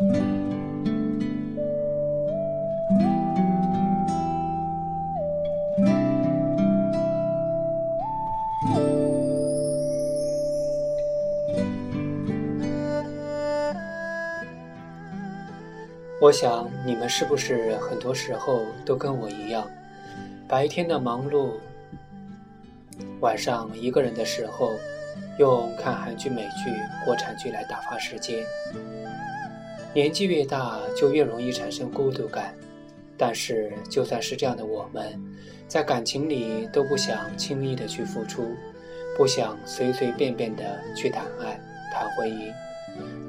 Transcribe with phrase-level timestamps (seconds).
[0.00, 0.06] 我
[16.32, 19.68] 想你们是不是很多时候都跟我一样
[20.46, 21.54] 白天的忙碌
[23.18, 24.78] 晚上一个人的时候
[25.40, 26.70] 用看韩剧美剧
[27.04, 28.46] 国产剧来打发时间。
[29.94, 32.54] 年纪越大，就越容易产生孤独感。
[33.16, 35.20] 但是，就算是这样的我们，
[35.66, 38.54] 在感情里都不想轻易的去付出，
[39.16, 41.60] 不想随随便便的去谈爱、
[41.92, 42.52] 谈婚姻。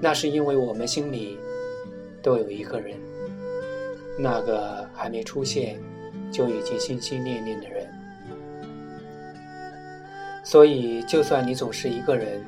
[0.00, 1.38] 那是因为我们心里
[2.22, 2.96] 都有一个人，
[4.18, 5.80] 那个还没出现
[6.30, 7.86] 就已经心心念念的人。
[10.44, 12.44] 所以，就算你总是一个人，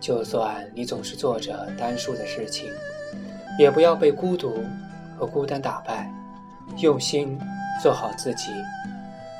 [0.00, 2.70] 就算你总是做着单数的事情，
[3.58, 4.64] 也不要被孤独
[5.18, 6.10] 和孤单打败。
[6.76, 7.36] 用心
[7.82, 8.52] 做好自己，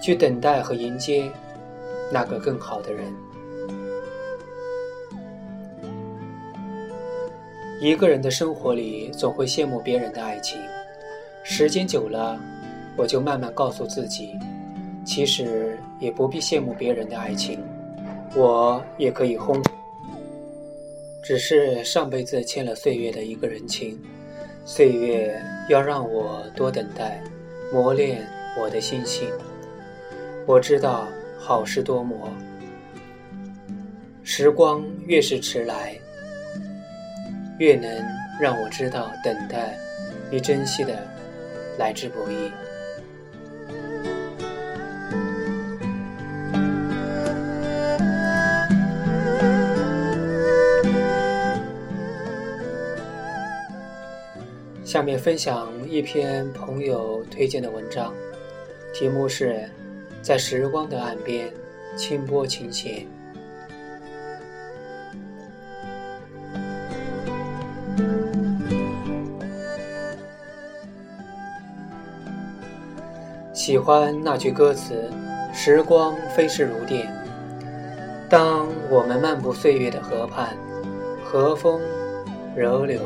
[0.00, 1.28] 去等待和迎接
[2.12, 3.12] 那个更好的人。
[7.80, 10.60] 一个人的生活里，总会羡慕别人的爱情。
[11.42, 12.38] 时间久了，
[12.96, 14.38] 我就慢慢告诉自己，
[15.04, 17.58] 其实也不必羡慕别人的爱情，
[18.36, 19.60] 我也可以轰。
[21.24, 23.98] 只是上辈子欠了岁月的一个人情。
[24.66, 25.34] 岁月
[25.70, 27.22] 要让我多等待，
[27.72, 28.26] 磨练
[28.60, 29.28] 我的心性。
[30.46, 31.08] 我知道
[31.38, 32.30] 好事多磨，
[34.22, 35.98] 时光越是迟来，
[37.58, 37.90] 越能
[38.38, 39.78] 让我知道等待
[40.30, 40.94] 与珍惜的
[41.78, 42.52] 来之不易。
[54.94, 58.14] 下面分享一篇朋友推荐的文章，
[58.94, 59.54] 题目是
[60.22, 61.52] 《在时光的岸边
[61.96, 63.04] 轻拨琴弦》。
[73.52, 75.10] 喜欢那句歌词
[75.52, 77.12] ：“时光飞逝如电。”
[78.30, 80.56] 当我们漫步岁月的河畔，
[81.24, 81.80] 和风
[82.54, 83.00] 柔柳。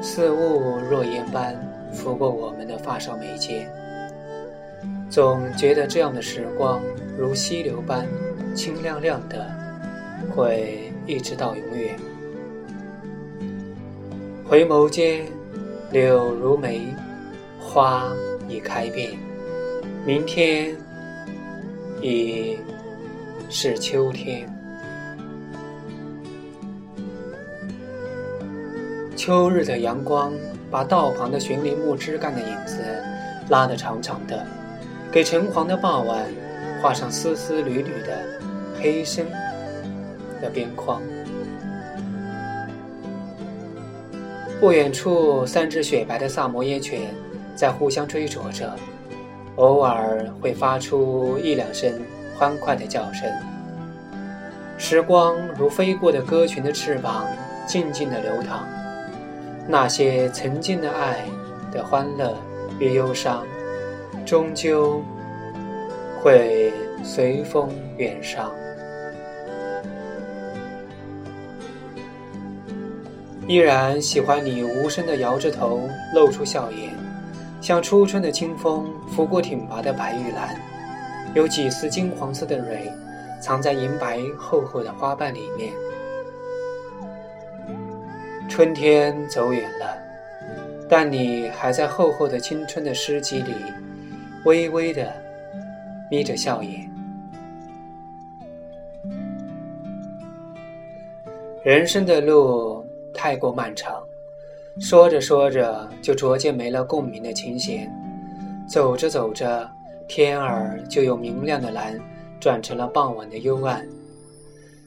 [0.00, 1.54] 似雾若烟般
[1.92, 3.68] 拂过我们的发梢眉间，
[5.10, 6.80] 总觉得这样的时光
[7.16, 8.06] 如溪流般
[8.54, 9.46] 清亮亮的，
[10.34, 11.96] 会一直到永远。
[14.46, 15.26] 回眸间，
[15.90, 16.82] 柳如眉，
[17.60, 18.04] 花
[18.48, 19.12] 已开遍，
[20.06, 20.74] 明天
[22.00, 22.58] 已
[23.50, 24.48] 是秋天。
[29.18, 30.32] 秋日的阳光
[30.70, 32.78] 把道旁的悬铃木枝干的影子
[33.48, 34.46] 拉得长长的，
[35.10, 36.24] 给橙黄的傍晚
[36.80, 38.16] 画上丝丝缕缕的
[38.80, 39.26] 黑深
[40.40, 41.02] 的边框。
[44.60, 47.12] 不远处，三只雪白的萨摩耶犬
[47.56, 48.72] 在互相追逐着，
[49.56, 51.92] 偶尔会发出一两声
[52.38, 53.28] 欢快的叫声。
[54.78, 57.26] 时光如飞过的鸽群的翅膀，
[57.66, 58.64] 静静的流淌。
[59.70, 61.26] 那些曾经的爱
[61.70, 62.34] 的欢乐
[62.78, 63.46] 与忧伤，
[64.24, 65.02] 终究
[66.18, 66.72] 会
[67.04, 67.68] 随风
[67.98, 68.50] 远上。
[73.46, 75.82] 依然喜欢你无声的摇着头，
[76.14, 76.90] 露出笑颜，
[77.60, 80.58] 像初春的清风拂过挺拔的白玉兰，
[81.34, 82.90] 有几丝金黄色的蕊，
[83.38, 85.74] 藏在银白厚厚的花瓣里面。
[88.48, 89.96] 春天走远了，
[90.88, 93.54] 但你还在厚厚的青春的诗集里，
[94.44, 95.12] 微微的
[96.10, 96.90] 眯着笑眼。
[101.62, 102.84] 人生的路
[103.14, 104.02] 太过漫长，
[104.80, 107.88] 说着说着就逐渐没了共鸣的琴弦，
[108.66, 109.70] 走着走着，
[110.08, 111.96] 天儿就由明亮的蓝
[112.40, 113.86] 转成了傍晚的幽暗。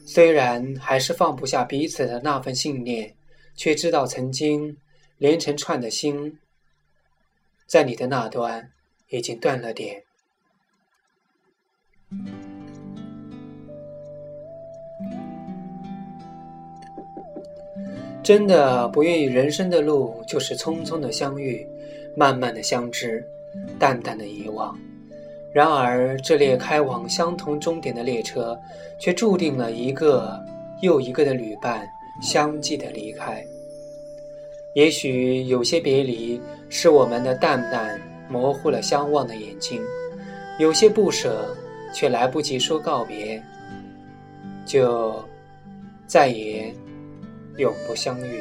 [0.04, 3.10] 虽然还是放不下彼此的那份信念。
[3.54, 4.76] 却知道曾经
[5.18, 6.38] 连成串的心，
[7.66, 8.70] 在你的那端
[9.08, 10.02] 已经断了点。
[18.22, 21.66] 真的不愿意，人生的路就是匆匆的相遇，
[22.16, 23.24] 慢慢的相知，
[23.78, 24.78] 淡淡的遗忘。
[25.52, 28.58] 然而，这列开往相同终点的列车，
[28.98, 30.40] 却注定了一个
[30.82, 31.86] 又一个的旅伴。
[32.22, 33.44] 相继的离开，
[34.74, 39.82] 也许有些别离是我们的淡淡模糊了相望的眼睛，
[40.58, 41.54] 有些不舍
[41.92, 43.42] 却来不及说告别，
[44.64, 45.22] 就
[46.06, 46.72] 再也
[47.58, 48.40] 永不相遇。